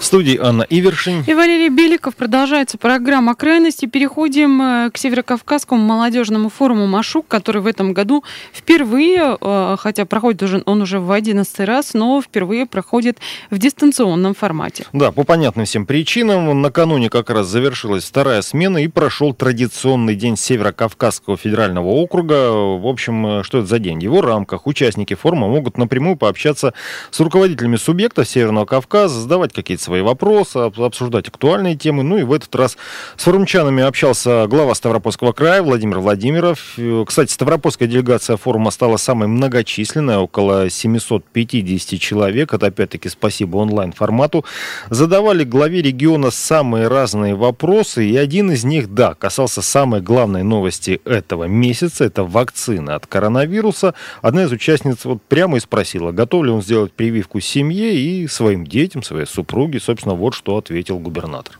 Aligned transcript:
В 0.00 0.04
студии 0.06 0.38
Анна 0.38 0.62
Ивершин. 0.62 1.24
И 1.26 1.34
Валерий 1.34 1.68
Беликов. 1.68 2.16
Продолжается 2.16 2.78
программа 2.78 3.34
«Крайности». 3.34 3.84
Переходим 3.84 4.62
э, 4.62 4.90
к 4.90 4.96
Северокавказскому 4.96 5.82
молодежному 5.82 6.48
форуму 6.48 6.86
«Машук», 6.86 7.28
который 7.28 7.60
в 7.60 7.66
этом 7.66 7.92
году 7.92 8.24
впервые, 8.54 9.36
э, 9.38 9.76
хотя 9.78 10.06
проходит 10.06 10.42
уже, 10.42 10.62
он 10.64 10.80
уже 10.80 11.00
в 11.00 11.12
одиннадцатый 11.12 11.66
раз, 11.66 11.92
но 11.92 12.22
впервые 12.22 12.64
проходит 12.64 13.18
в 13.50 13.58
дистанционном 13.58 14.32
формате. 14.32 14.86
Да, 14.94 15.12
по 15.12 15.24
понятным 15.24 15.66
всем 15.66 15.84
причинам. 15.84 16.62
Накануне 16.62 17.10
как 17.10 17.28
раз 17.28 17.48
завершилась 17.48 18.04
вторая 18.04 18.40
смена 18.40 18.78
и 18.78 18.88
прошел 18.88 19.34
традиционный 19.34 20.14
день 20.14 20.38
Северокавказского 20.38 21.36
федерального 21.36 21.88
округа. 21.88 22.52
В 22.78 22.86
общем, 22.86 23.26
э, 23.26 23.42
что 23.42 23.58
это 23.58 23.66
за 23.66 23.78
день? 23.78 23.98
В 23.98 24.02
его 24.02 24.22
рамках 24.22 24.66
участники 24.66 25.12
форума 25.12 25.46
могут 25.46 25.76
напрямую 25.76 26.16
пообщаться 26.16 26.72
с 27.10 27.20
руководителями 27.20 27.76
субъектов 27.76 28.26
Северного 28.26 28.64
Кавказа, 28.64 29.20
задавать 29.20 29.52
какие-то 29.52 29.89
свои 29.90 30.02
вопросы, 30.02 30.58
обсуждать 30.58 31.26
актуальные 31.26 31.74
темы. 31.74 32.04
Ну 32.04 32.16
и 32.16 32.22
в 32.22 32.32
этот 32.32 32.54
раз 32.54 32.76
с 33.16 33.24
форумчанами 33.24 33.82
общался 33.82 34.46
глава 34.46 34.72
Ставропольского 34.76 35.32
края 35.32 35.64
Владимир 35.64 35.98
Владимиров. 35.98 36.78
Кстати, 37.04 37.32
Ставропольская 37.32 37.88
делегация 37.88 38.36
форума 38.36 38.70
стала 38.70 38.98
самой 38.98 39.26
многочисленной, 39.26 40.18
около 40.18 40.70
750 40.70 41.98
человек. 41.98 42.54
Это 42.54 42.66
опять-таки 42.66 43.08
спасибо 43.08 43.56
онлайн-формату. 43.56 44.44
Задавали 44.90 45.42
главе 45.42 45.82
региона 45.82 46.30
самые 46.30 46.86
разные 46.86 47.34
вопросы, 47.34 48.08
и 48.08 48.16
один 48.16 48.52
из 48.52 48.62
них, 48.62 48.94
да, 48.94 49.14
касался 49.14 49.60
самой 49.60 50.02
главной 50.02 50.44
новости 50.44 51.00
этого 51.04 51.46
месяца. 51.46 52.04
Это 52.04 52.22
вакцина 52.22 52.94
от 52.94 53.08
коронавируса. 53.08 53.94
Одна 54.22 54.44
из 54.44 54.52
участниц 54.52 55.04
вот 55.04 55.20
прямо 55.22 55.56
и 55.56 55.60
спросила, 55.60 56.12
готов 56.12 56.44
ли 56.44 56.52
он 56.52 56.62
сделать 56.62 56.92
прививку 56.92 57.40
семье 57.40 57.96
и 57.96 58.28
своим 58.28 58.64
детям, 58.64 59.02
своей 59.02 59.26
супруге, 59.26 59.79
собственно, 59.80 60.14
вот 60.14 60.34
что 60.34 60.56
ответил 60.56 60.98
губернатор. 60.98 61.58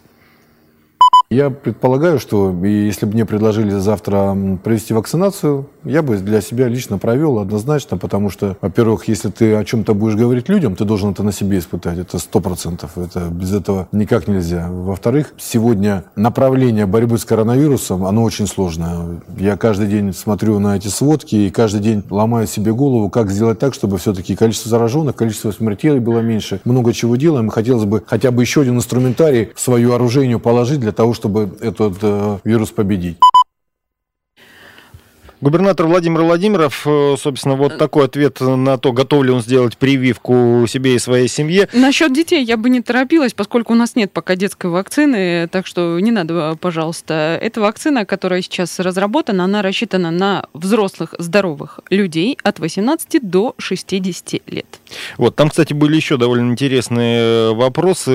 Я 1.32 1.50
предполагаю, 1.50 2.18
что 2.18 2.52
если 2.64 3.06
бы 3.06 3.12
мне 3.12 3.24
предложили 3.24 3.70
завтра 3.70 4.36
провести 4.64 4.92
вакцинацию, 4.92 5.68
я 5.84 6.02
бы 6.02 6.16
для 6.16 6.40
себя 6.40 6.66
лично 6.66 6.98
провел 6.98 7.38
однозначно, 7.38 7.96
потому 7.96 8.30
что, 8.30 8.56
во-первых, 8.60 9.06
если 9.06 9.28
ты 9.30 9.54
о 9.54 9.64
чем-то 9.64 9.94
будешь 9.94 10.16
говорить 10.16 10.48
людям, 10.48 10.74
ты 10.74 10.84
должен 10.84 11.12
это 11.12 11.22
на 11.22 11.30
себе 11.30 11.60
испытать, 11.60 11.98
это 11.98 12.18
сто 12.18 12.40
процентов, 12.40 12.98
это 12.98 13.28
без 13.30 13.54
этого 13.54 13.86
никак 13.92 14.26
нельзя. 14.26 14.66
Во-вторых, 14.72 15.32
сегодня 15.38 16.02
направление 16.16 16.86
борьбы 16.86 17.16
с 17.16 17.24
коронавирусом, 17.24 18.06
оно 18.06 18.24
очень 18.24 18.48
сложное. 18.48 19.20
Я 19.38 19.56
каждый 19.56 19.86
день 19.86 20.12
смотрю 20.12 20.58
на 20.58 20.78
эти 20.78 20.88
сводки 20.88 21.36
и 21.36 21.50
каждый 21.50 21.80
день 21.80 22.02
ломаю 22.10 22.48
себе 22.48 22.72
голову, 22.72 23.08
как 23.08 23.30
сделать 23.30 23.60
так, 23.60 23.74
чтобы 23.74 23.98
все-таки 23.98 24.34
количество 24.34 24.68
зараженных, 24.68 25.14
количество 25.14 25.52
смертей 25.52 26.00
было 26.00 26.18
меньше. 26.18 26.60
Много 26.64 26.92
чего 26.92 27.14
делаем, 27.14 27.46
и 27.46 27.50
хотелось 27.52 27.84
бы 27.84 28.02
хотя 28.04 28.32
бы 28.32 28.42
еще 28.42 28.62
один 28.62 28.78
инструментарий 28.78 29.50
в 29.54 29.60
свою 29.60 29.92
оружейную 29.92 30.40
положить 30.40 30.80
для 30.80 30.90
того, 30.90 31.14
чтобы 31.20 31.50
этот 31.60 31.98
э, 32.02 32.38
вирус 32.44 32.70
победить. 32.70 33.18
Губернатор 35.41 35.86
Владимир 35.86 36.20
Владимиров, 36.22 36.83
э, 36.86 37.16
собственно, 37.19 37.55
вот 37.55 37.78
такой 37.78 38.05
ответ 38.05 38.41
на 38.41 38.77
то, 38.77 38.92
готов 38.92 39.24
ли 39.24 39.30
он 39.30 39.41
сделать 39.41 39.78
прививку 39.78 40.66
себе 40.69 40.97
и 40.97 40.98
своей 40.98 41.28
семье. 41.28 41.66
Насчет 41.72 42.12
детей 42.12 42.44
я 42.44 42.59
бы 42.59 42.69
не 42.69 42.82
торопилась, 42.82 43.32
поскольку 43.32 43.72
у 43.72 43.76
нас 43.76 43.97
нет 43.97 44.12
пока 44.12 44.37
детской 44.37 44.70
вакцины, 44.70 45.48
так 45.48 45.66
что 45.66 45.98
не 45.98 46.10
надо, 46.10 46.59
пожалуйста. 46.60 47.38
Эта 47.41 47.62
вакцина, 47.62 48.04
которая 48.04 48.42
сейчас 48.42 48.78
разработана, 48.81 49.44
она 49.44 49.62
рассчитана 49.62 50.10
на 50.10 50.44
взрослых 50.53 51.14
здоровых 51.19 51.81
людей 51.88 52.37
от 52.43 52.59
18 52.59 53.22
до 53.22 53.54
60 53.56 54.43
лет. 54.47 54.66
Вот, 55.16 55.37
там, 55.37 55.48
кстати, 55.48 55.72
были 55.72 55.97
еще 55.97 56.19
довольно 56.19 56.50
интересные 56.53 57.54
вопросы. 57.54 58.10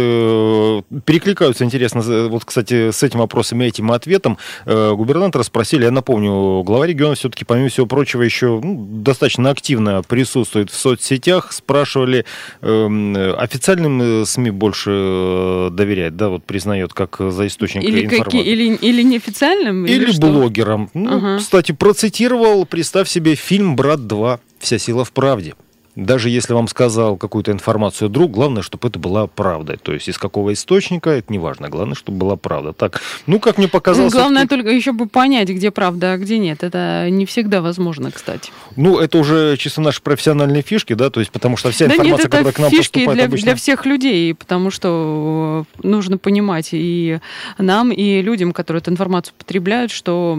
Перекликаются, 1.06 1.64
интересно, 1.64 2.02
вот, 2.30 2.46
кстати, 2.46 2.92
с 2.92 3.02
этим 3.02 3.20
вопросом 3.20 3.64
и 3.64 3.66
этим 3.66 3.92
ответом. 3.92 4.38
Э, 4.66 4.94
губернатора 4.94 5.42
спросили, 5.42 5.86
я 5.86 5.92
напомню, 5.92 6.62
глава 6.64 6.86
региона 6.86 7.15
все-таки, 7.16 7.46
помимо 7.46 7.70
всего 7.70 7.86
прочего, 7.86 8.22
еще 8.22 8.60
ну, 8.64 8.86
достаточно 8.90 9.50
активно 9.50 10.04
присутствует 10.04 10.70
в 10.70 10.76
соцсетях. 10.76 11.52
Спрашивали, 11.52 12.26
эм, 12.62 13.16
э, 13.16 13.34
официальным 13.34 14.26
СМИ 14.26 14.52
больше 14.52 14.92
э, 14.94 15.70
доверяет, 15.72 16.16
да, 16.16 16.30
вот 16.30 16.44
признает, 16.44 16.94
как 16.94 17.18
за 17.20 17.48
источник 17.48 17.84
или 17.84 18.06
информации. 18.06 18.38
Какие, 18.38 18.44
или, 18.44 18.76
или 18.76 19.02
неофициальным? 19.04 19.86
Или, 19.86 20.12
или 20.12 20.20
блогерам. 20.20 20.90
Ну, 20.94 21.18
ага. 21.18 21.38
Кстати, 21.38 21.72
процитировал, 21.72 22.66
представь 22.66 23.10
себе, 23.10 23.36
фильм 23.36 23.76
«Брат 23.76 24.08
2. 24.08 24.40
Вся 24.60 24.78
сила 24.78 25.06
в 25.06 25.12
правде». 25.12 25.56
Даже 25.96 26.30
если 26.30 26.54
вам 26.54 26.68
сказал 26.68 27.18
какую-то 27.18 27.52
информацию 27.52 28.10
друг, 28.10 28.32
главное, 28.32 28.62
чтобы 28.62 28.88
это 28.88 29.00
была 29.00 29.28
правда. 29.28 29.78
То 29.78 29.94
есть 29.94 30.10
из 30.10 30.18
какого 30.18 30.54
источника, 30.54 31.10
это 31.10 31.32
не 31.32 31.40
важно. 31.40 31.70
Главное, 31.70 31.96
чтобы 31.96 32.18
была 32.18 32.36
правда. 32.36 32.74
Так, 32.74 33.02
ну, 33.28 33.40
как 33.40 33.58
мне 33.58 33.68
показалось... 33.68 34.14
Ну, 34.14 34.20
главное 34.20 34.48
только 34.48 34.70
еще 34.70 34.92
бы 34.92 35.08
понять, 35.08 35.50
где 35.50 35.72
правда, 35.72 36.14
а 36.14 36.18
где 36.18 36.38
нет. 36.38 36.64
Это 36.64 37.08
не 37.10 37.26
всегда 37.26 37.62
возможно, 37.62 38.12
кстати. 38.12 38.52
Ну, 38.76 39.00
это 39.00 39.18
уже 39.18 39.56
чисто 39.58 39.82
наши 39.82 40.02
профессиональные 40.02 40.62
фишки, 40.62 40.94
да, 40.94 41.10
то 41.10 41.20
есть 41.22 41.32
потому 41.32 41.56
что 41.58 41.72
вся 41.72 41.88
да 41.88 41.96
информация, 41.96 42.18
нет, 42.18 42.20
это 42.20 42.30
которая 42.30 42.54
к 42.54 42.60
нам 42.60 42.70
фишки 42.70 42.94
поступает 42.94 43.18
для, 43.18 43.26
обычно... 43.26 43.46
для 43.46 43.56
всех 43.56 43.86
людей, 43.86 44.34
потому 44.34 44.72
что 44.72 45.66
нужно 45.82 46.18
понимать 46.18 46.70
и 46.72 47.20
нам, 47.58 47.92
и 47.92 48.22
людям, 48.22 48.52
которые 48.52 48.82
эту 48.82 48.92
информацию 48.92 49.34
потребляют, 49.38 49.92
что, 49.92 50.38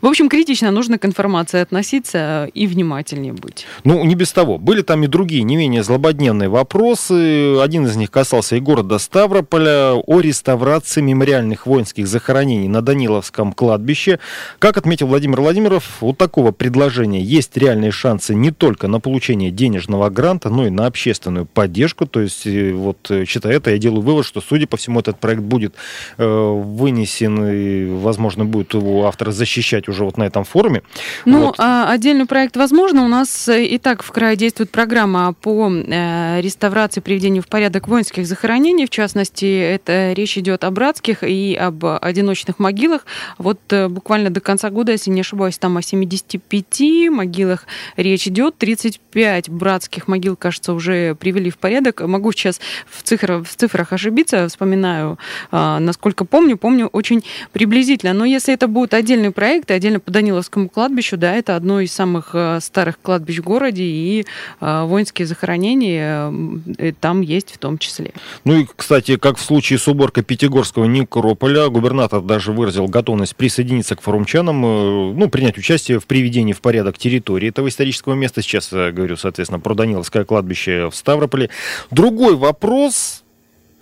в 0.00 0.06
общем, 0.06 0.28
критично 0.28 0.70
нужно 0.70 0.98
к 0.98 1.04
информации 1.04 1.60
относиться 1.60 2.48
и 2.54 2.66
внимательнее 2.66 3.32
быть. 3.32 3.66
Ну, 3.84 4.02
не 4.04 4.14
без 4.14 4.32
того. 4.32 4.58
Были 4.58 4.85
там 4.86 5.04
и 5.04 5.06
другие 5.06 5.42
не 5.42 5.56
менее 5.56 5.82
злободневные 5.82 6.48
вопросы. 6.48 7.58
Один 7.60 7.86
из 7.86 7.96
них 7.96 8.10
касался 8.10 8.56
и 8.56 8.60
города 8.60 8.98
Ставрополя, 8.98 9.94
о 9.94 10.20
реставрации 10.20 11.00
мемориальных 11.00 11.66
воинских 11.66 12.06
захоронений 12.06 12.68
на 12.68 12.80
Даниловском 12.80 13.52
кладбище. 13.52 14.18
Как 14.58 14.76
отметил 14.76 15.08
Владимир 15.08 15.40
Владимиров, 15.40 16.02
у 16.02 16.12
такого 16.14 16.52
предложения 16.52 17.20
есть 17.20 17.56
реальные 17.56 17.90
шансы 17.90 18.34
не 18.34 18.50
только 18.50 18.88
на 18.88 19.00
получение 19.00 19.50
денежного 19.50 20.08
гранта, 20.08 20.48
но 20.48 20.66
и 20.66 20.70
на 20.70 20.86
общественную 20.86 21.46
поддержку. 21.46 22.06
То 22.06 22.20
есть, 22.20 22.46
э, 22.46 22.72
вот 22.72 23.10
считая 23.26 23.54
это, 23.54 23.70
я 23.70 23.78
делаю 23.78 24.02
вывод, 24.02 24.24
что, 24.24 24.40
судя 24.40 24.66
по 24.66 24.76
всему, 24.76 25.00
этот 25.00 25.18
проект 25.18 25.42
будет 25.42 25.74
э, 26.18 26.26
вынесен 26.26 27.44
и, 27.44 27.86
возможно, 27.86 28.44
будет 28.44 28.74
его 28.74 29.06
автор 29.06 29.32
защищать 29.32 29.88
уже 29.88 30.04
вот 30.04 30.16
на 30.16 30.24
этом 30.24 30.44
форуме. 30.44 30.82
Ну, 31.24 31.46
вот. 31.46 31.56
а 31.58 31.90
отдельный 31.90 32.26
проект 32.26 32.56
возможно. 32.56 33.04
У 33.04 33.08
нас 33.08 33.48
и 33.48 33.78
так 33.78 34.02
в 34.02 34.10
крае 34.12 34.36
действует 34.36 34.70
программа 34.76 35.32
по 35.32 35.70
э, 35.70 36.42
реставрации, 36.42 37.00
приведению 37.00 37.42
в 37.42 37.46
порядок 37.46 37.88
воинских 37.88 38.26
захоронений. 38.26 38.84
В 38.84 38.90
частности, 38.90 39.46
это 39.46 40.12
речь 40.12 40.36
идет 40.36 40.64
о 40.64 40.70
братских 40.70 41.22
и 41.22 41.54
об 41.54 41.82
одиночных 41.82 42.58
могилах. 42.58 43.06
Вот 43.38 43.58
э, 43.70 43.88
буквально 43.88 44.28
до 44.28 44.42
конца 44.42 44.68
года, 44.68 44.92
если 44.92 45.10
не 45.10 45.22
ошибаюсь, 45.22 45.56
там 45.56 45.78
о 45.78 45.82
75 45.82 47.08
могилах 47.08 47.64
речь 47.96 48.28
идет. 48.28 48.58
35 48.58 49.48
братских 49.48 50.08
могил, 50.08 50.36
кажется, 50.36 50.74
уже 50.74 51.14
привели 51.14 51.48
в 51.48 51.56
порядок. 51.56 52.02
Могу 52.02 52.32
сейчас 52.32 52.60
в 52.86 53.02
цифрах, 53.02 53.46
в 53.48 53.56
цифрах 53.56 53.94
ошибиться, 53.94 54.46
вспоминаю, 54.46 55.18
э, 55.52 55.78
насколько 55.78 56.26
помню. 56.26 56.58
Помню 56.58 56.88
очень 56.88 57.24
приблизительно. 57.52 58.12
Но 58.12 58.26
если 58.26 58.52
это 58.52 58.68
будут 58.68 58.92
отдельные 58.92 59.30
проекты, 59.30 59.72
отдельно 59.72 60.00
по 60.00 60.10
Даниловскому 60.10 60.68
кладбищу, 60.68 61.16
да, 61.16 61.34
это 61.34 61.56
одно 61.56 61.80
из 61.80 61.92
самых 61.92 62.34
старых 62.60 63.00
кладбищ 63.00 63.38
в 63.38 63.42
городе, 63.42 63.84
и 63.84 64.26
воинские 64.66 65.26
захоронения 65.26 66.32
э, 66.78 66.92
там 66.98 67.20
есть 67.20 67.52
в 67.52 67.58
том 67.58 67.78
числе. 67.78 68.12
Ну 68.44 68.60
и, 68.60 68.66
кстати, 68.74 69.16
как 69.16 69.38
в 69.38 69.42
случае 69.42 69.78
с 69.78 69.86
уборкой 69.86 70.24
Пятигорского 70.24 70.86
некрополя, 70.86 71.68
губернатор 71.68 72.20
даже 72.20 72.50
выразил 72.52 72.88
готовность 72.88 73.36
присоединиться 73.36 73.94
к 73.94 74.00
форумчанам, 74.00 74.64
э, 74.64 75.12
ну, 75.14 75.28
принять 75.28 75.56
участие 75.56 76.00
в 76.00 76.06
приведении 76.06 76.52
в 76.52 76.60
порядок 76.60 76.98
территории 76.98 77.48
этого 77.48 77.68
исторического 77.68 78.14
места. 78.14 78.42
Сейчас 78.42 78.72
я 78.72 78.90
говорю, 78.90 79.16
соответственно, 79.16 79.60
про 79.60 79.74
Даниловское 79.74 80.24
кладбище 80.24 80.90
в 80.90 80.96
Ставрополе. 80.96 81.50
Другой 81.90 82.34
вопрос, 82.34 83.22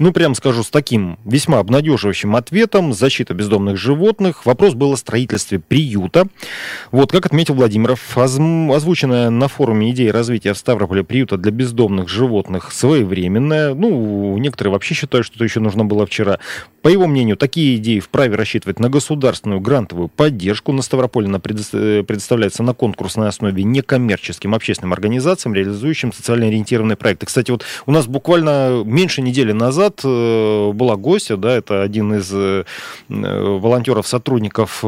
ну, 0.00 0.12
прям 0.12 0.35
скажу, 0.35 0.64
с 0.64 0.70
таким 0.70 1.19
весьма 1.25 1.61
обнадеживающим 1.61 2.35
ответом. 2.35 2.93
Защита 2.93 3.32
бездомных 3.32 3.76
животных. 3.76 4.44
Вопрос 4.44 4.75
был 4.75 4.93
о 4.93 4.96
строительстве 4.96 5.61
приюта. 5.61 6.26
Вот, 6.91 7.12
как 7.12 7.26
отметил 7.26 7.55
Владимиров, 7.55 8.19
озвученная 8.19 9.31
на 9.31 9.46
форуме 9.46 9.93
идея 9.93 10.12
развития 10.12 10.52
в 10.52 10.58
Ставрополе 10.58 11.05
приюта 11.05 11.37
для 11.37 11.52
бездомных 11.52 12.08
животных 12.08 12.73
своевременная. 12.73 13.75
Ну, 13.75 14.37
некоторые 14.38 14.73
вообще 14.73 14.94
считают, 14.94 15.26
что 15.26 15.37
это 15.37 15.44
еще 15.44 15.61
нужно 15.61 15.85
было 15.85 16.06
вчера. 16.06 16.40
По 16.82 16.88
его 16.88 17.06
мнению, 17.06 17.37
такие 17.37 17.76
идеи 17.76 18.00
вправе 18.00 18.35
рассчитывать 18.35 18.81
на 18.81 18.90
государственную 18.90 19.61
грантовую 19.61 20.08
поддержку. 20.08 20.73
На 20.73 20.82
Ставрополе 20.82 21.29
она 21.29 21.38
э, 21.38 22.02
предоставляется 22.02 22.64
на 22.64 22.75
конкурсной 22.75 23.29
основе 23.29 23.62
некоммерческим 23.62 24.55
общественным 24.56 24.93
организациям, 24.93 25.55
реализующим 25.55 26.12
социально 26.12 26.47
ориентированные 26.47 26.97
проекты. 26.97 27.26
Кстати, 27.26 27.52
вот 27.52 27.64
у 27.87 27.93
нас 27.93 28.08
буквально 28.08 28.82
меньше 28.85 29.23
недели 29.23 29.52
назад 29.52 29.84
э, 30.05 30.73
была 30.73 30.97
гостья, 30.97 31.37
да, 31.37 31.53
это 31.53 31.83
один 31.83 32.15
из 32.15 32.31
э, 32.33 32.65
волонтеров, 33.09 34.07
сотрудников 34.07 34.81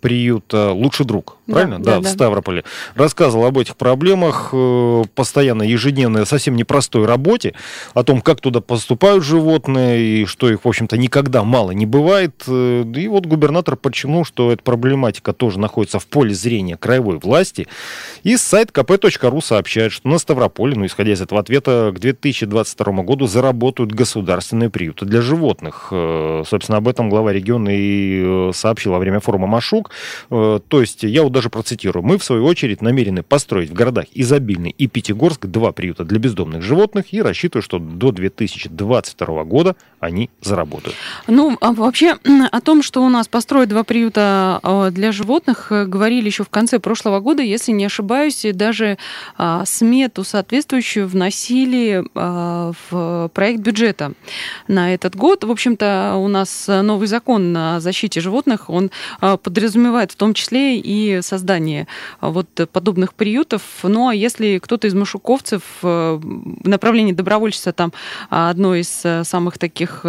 приюта 0.00 0.72
«Лучший 0.72 1.06
друг», 1.06 1.36
правильно? 1.46 1.78
Да, 1.78 1.96
да, 1.96 2.00
да 2.00 2.08
в 2.08 2.12
Ставрополе. 2.12 2.64
Рассказывал 2.94 3.46
об 3.46 3.58
этих 3.58 3.76
проблемах, 3.76 4.52
постоянно, 5.14 5.62
ежедневной, 5.62 6.26
совсем 6.26 6.56
непростой 6.56 7.06
работе, 7.06 7.54
о 7.94 8.02
том, 8.02 8.20
как 8.20 8.40
туда 8.40 8.60
поступают 8.60 9.24
животные 9.24 10.00
и 10.00 10.26
что 10.26 10.50
их, 10.50 10.64
в 10.64 10.68
общем-то, 10.68 10.96
никогда 10.96 11.44
мало 11.44 11.70
не 11.70 11.86
бывает. 11.86 12.44
И 12.48 13.08
вот 13.08 13.26
губернатор 13.26 13.76
подчеркнул, 13.76 14.24
что 14.24 14.52
эта 14.52 14.62
проблематика 14.62 15.32
тоже 15.32 15.58
находится 15.58 15.98
в 15.98 16.06
поле 16.06 16.34
зрения 16.34 16.76
краевой 16.76 17.18
власти. 17.18 17.68
И 18.22 18.36
сайт 18.36 18.70
kp.ru 18.70 19.42
сообщает, 19.42 19.92
что 19.92 20.08
на 20.08 20.18
Ставрополе, 20.18 20.76
ну, 20.76 20.86
исходя 20.86 21.12
из 21.12 21.20
этого 21.20 21.40
ответа, 21.40 21.92
к 21.94 21.98
2022 21.98 23.02
году 23.02 23.26
заработают 23.26 23.92
государственные 23.92 24.39
приюты 24.70 25.06
для 25.06 25.20
животных. 25.20 25.88
Э, 25.90 26.42
собственно, 26.46 26.78
об 26.78 26.88
этом 26.88 27.10
глава 27.10 27.32
региона 27.32 27.68
и 27.70 28.22
э, 28.22 28.52
сообщил 28.54 28.92
во 28.92 28.98
время 28.98 29.20
форума 29.20 29.46
Машук. 29.46 29.90
Э, 30.30 30.60
то 30.66 30.80
есть, 30.80 31.02
я 31.02 31.22
вот 31.22 31.32
даже 31.32 31.50
процитирую. 31.50 32.04
Мы, 32.04 32.18
в 32.18 32.24
свою 32.24 32.44
очередь, 32.44 32.82
намерены 32.82 33.22
построить 33.22 33.70
в 33.70 33.72
городах 33.72 34.06
Изобильный 34.14 34.70
и 34.70 34.86
Пятигорск 34.86 35.46
два 35.46 35.72
приюта 35.72 36.04
для 36.04 36.18
бездомных 36.18 36.62
животных 36.62 37.12
и 37.12 37.22
рассчитываю, 37.22 37.62
что 37.62 37.78
до 37.78 38.12
2022 38.12 39.44
года 39.44 39.76
они 40.00 40.30
заработают. 40.40 40.96
Ну, 41.26 41.56
а 41.60 41.72
вообще 41.72 42.16
о 42.52 42.60
том, 42.60 42.82
что 42.82 43.04
у 43.04 43.08
нас 43.08 43.28
построят 43.28 43.68
два 43.68 43.84
приюта 43.84 44.60
для 44.92 45.12
животных, 45.12 45.68
говорили 45.70 46.26
еще 46.26 46.44
в 46.44 46.48
конце 46.48 46.78
прошлого 46.78 47.20
года, 47.20 47.42
если 47.42 47.72
не 47.72 47.84
ошибаюсь, 47.84 48.44
даже 48.52 48.98
а, 49.36 49.64
смету 49.64 50.24
соответствующую 50.24 51.08
вносили 51.08 52.04
а, 52.14 52.72
в 52.90 53.30
проект 53.34 53.60
бюджета 53.60 54.12
на 54.68 54.94
этот 54.94 55.16
год. 55.16 55.44
В 55.44 55.50
общем-то, 55.50 56.14
у 56.16 56.28
нас 56.28 56.66
новый 56.68 57.08
закон 57.08 57.56
о 57.56 57.80
защите 57.80 58.20
животных, 58.20 58.70
он 58.70 58.90
а, 59.20 59.36
подразумевает 59.36 60.12
в 60.12 60.16
том 60.16 60.34
числе 60.34 60.78
и 60.78 61.22
создание 61.22 61.86
вот 62.20 62.48
подобных 62.72 63.14
приютов. 63.14 63.62
Ну, 63.82 64.08
а 64.08 64.14
если 64.14 64.58
кто-то 64.58 64.86
из 64.86 64.94
машуковцев 64.94 65.62
в 65.82 66.20
направлении 66.64 67.12
добровольчества 67.12 67.72
там 67.72 67.92
одно 68.28 68.74
из 68.74 68.88
самых 69.26 69.58
таких 69.58 70.04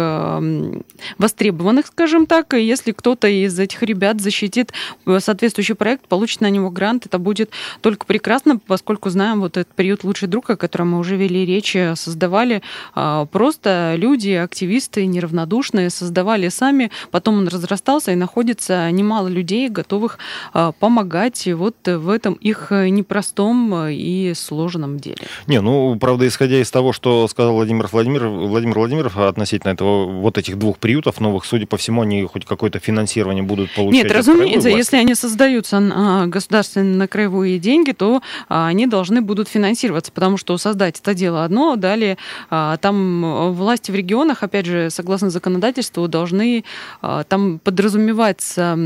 востребованных, 1.18 1.86
скажем 1.86 2.26
так, 2.26 2.54
и 2.54 2.62
если 2.62 2.92
кто-то 2.92 3.28
из 3.28 3.58
этих 3.58 3.82
ребят 3.82 4.20
защитит 4.20 4.72
соответствующий 5.18 5.74
проект, 5.74 6.06
получит 6.08 6.40
на 6.40 6.50
него 6.50 6.70
грант, 6.70 7.06
это 7.06 7.18
будет 7.18 7.50
только 7.80 8.06
прекрасно, 8.06 8.58
поскольку 8.58 9.10
знаем 9.10 9.40
вот 9.40 9.56
этот 9.56 9.74
приют 9.74 10.04
«Лучший 10.04 10.28
друг», 10.28 10.50
о 10.50 10.56
котором 10.56 10.92
мы 10.92 10.98
уже 10.98 11.16
вели 11.16 11.46
речь, 11.46 11.76
создавали 11.94 12.62
просто 12.94 13.94
люди, 13.96 14.11
активисты 14.14 15.06
неравнодушные, 15.06 15.90
создавали 15.90 16.48
сами, 16.48 16.90
потом 17.10 17.38
он 17.38 17.48
разрастался 17.48 18.12
и 18.12 18.14
находится 18.14 18.90
немало 18.90 19.28
людей, 19.28 19.68
готовых 19.68 20.18
а, 20.52 20.72
помогать 20.72 21.46
вот 21.46 21.76
в 21.84 22.08
этом 22.08 22.34
их 22.34 22.70
непростом 22.70 23.88
и 23.88 24.32
сложном 24.34 24.98
деле. 24.98 25.18
Не, 25.46 25.60
ну, 25.60 25.96
правда, 25.98 26.26
исходя 26.26 26.60
из 26.60 26.70
того, 26.70 26.92
что 26.92 27.26
сказал 27.28 27.54
Владимир 27.54 27.88
Владимир, 27.90 28.26
Владимир 28.28 28.78
Владимиров 28.78 29.16
относительно 29.16 29.72
этого, 29.72 30.06
вот 30.06 30.38
этих 30.38 30.58
двух 30.58 30.78
приютов 30.78 31.20
новых, 31.20 31.44
судя 31.44 31.66
по 31.66 31.76
всему, 31.76 32.02
они 32.02 32.24
хоть 32.24 32.44
какое-то 32.44 32.78
финансирование 32.78 33.42
будут 33.42 33.72
получать. 33.74 34.04
Нет, 34.04 34.12
разумеется, 34.12 34.68
если 34.68 34.96
они 34.96 35.14
создаются 35.14 35.80
на 35.80 36.26
государственные 36.26 36.96
на 36.96 37.08
краевые 37.08 37.58
деньги, 37.58 37.92
то 37.92 38.22
а, 38.48 38.66
они 38.66 38.86
должны 38.86 39.20
будут 39.20 39.48
финансироваться, 39.48 40.12
потому 40.12 40.36
что 40.36 40.56
создать 40.58 41.00
это 41.00 41.14
дело 41.14 41.44
одно, 41.44 41.76
далее 41.76 42.18
а, 42.50 42.76
там 42.76 43.52
власти 43.52 43.90
в 43.90 43.94
регионах, 44.02 44.42
опять 44.42 44.66
же, 44.66 44.90
согласно 44.90 45.30
законодательству, 45.30 46.08
должны 46.08 46.64
а, 47.00 47.24
там 47.24 47.58
подразумеваться, 47.58 48.76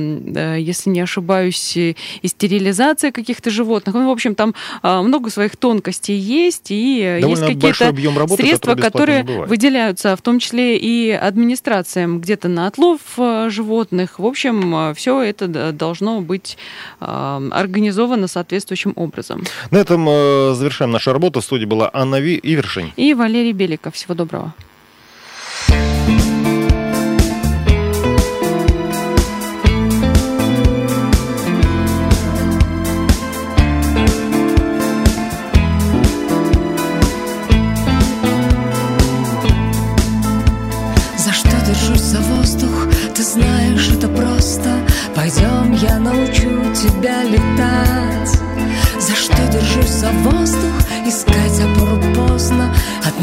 если 0.58 0.90
не 0.90 1.00
ошибаюсь, 1.00 1.76
и 1.76 1.96
стерилизация 2.24 3.10
каких-то 3.12 3.50
животных. 3.50 3.94
Ну, 3.94 4.08
в 4.08 4.12
общем, 4.12 4.34
там 4.34 4.54
много 4.82 5.30
своих 5.30 5.56
тонкостей 5.56 6.18
есть, 6.18 6.66
и 6.70 7.18
Довольно 7.20 7.44
есть 7.44 7.54
какие-то 7.54 8.36
средства, 8.36 8.74
которые 8.74 9.24
выделяются, 9.24 10.16
в 10.16 10.22
том 10.22 10.38
числе 10.38 10.78
и 10.78 11.10
администрациям 11.10 12.20
где-то 12.20 12.48
на 12.48 12.66
отлов 12.66 13.00
животных. 13.16 14.18
В 14.18 14.26
общем, 14.26 14.94
все 14.94 15.22
это 15.22 15.72
должно 15.72 16.20
быть 16.20 16.56
организовано 17.00 18.28
соответствующим 18.28 18.92
образом. 18.96 19.44
На 19.70 19.78
этом 19.78 20.06
э, 20.08 20.54
завершаем 20.54 20.92
нашу 20.92 21.12
работу. 21.12 21.40
В 21.40 21.44
студии 21.44 21.64
была 21.64 21.90
Анна 21.92 22.20
Ви 22.20 22.38
Ивершин. 22.42 22.92
И 22.96 23.14
Валерий 23.14 23.52
Беликов. 23.52 23.94
Всего 23.94 24.14
доброго. 24.14 24.54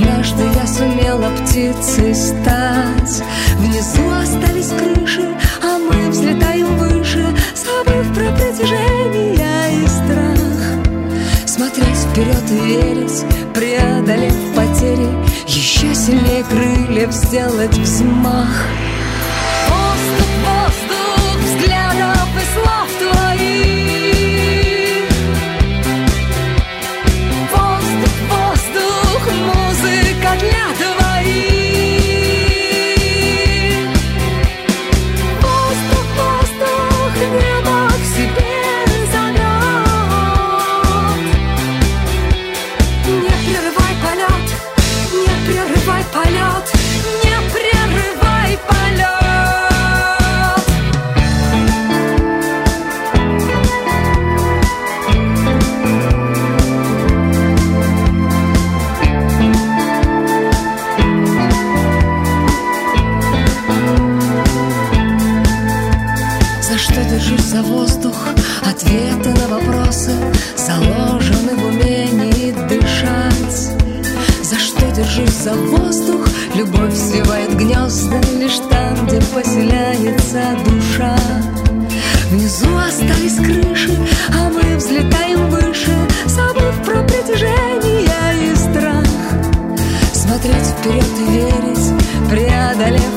Однажды 0.04 0.44
я 0.54 0.68
сумела 0.68 1.30
птицей 1.38 2.14
стать. 2.14 3.24
Внизу 3.58 4.10
остались 4.12 4.68
крыши, 4.68 5.26
а 5.62 5.78
мы 5.78 6.10
взлетаем 6.10 6.78
выше 6.78 7.26
Забыв 7.56 8.14
про 8.14 8.32
притяжение 8.34 9.82
и 9.82 9.88
страх. 9.88 11.48
Смотреть 11.48 11.98
вперед 11.98 12.44
и 12.52 12.68
верить, 12.68 13.26
преодолев 13.54 14.36
потери 14.54 15.08
Еще 15.48 15.96
сильнее 15.96 16.44
крыльев 16.44 17.12
сделать 17.14 17.78
взмах 17.78 18.50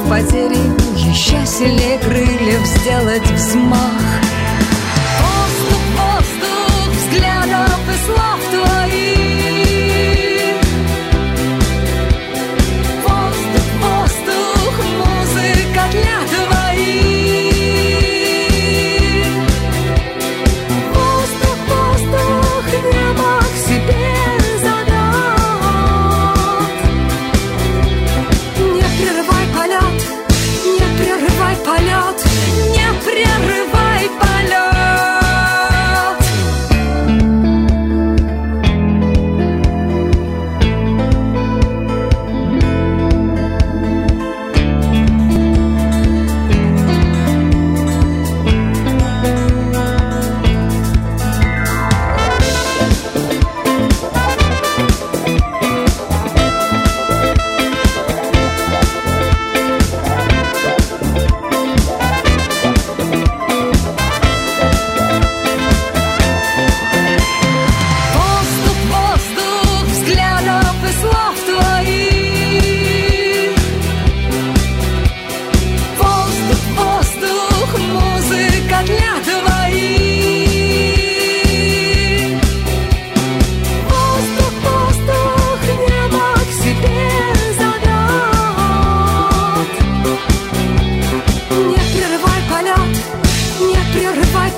потери. 0.08 0.58
Еще 0.96 1.44
сильнее 1.46 1.98
крыльев 1.98 2.64
сделать 2.66 3.30
взмах 3.30 4.02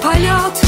Palyaço. 0.03 0.68